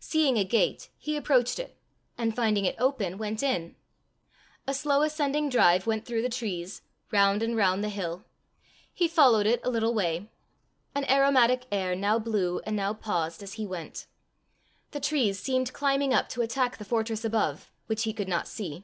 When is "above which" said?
17.24-18.02